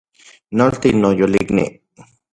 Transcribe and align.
Nolti, 0.61 0.93
noyolikni 1.03 1.67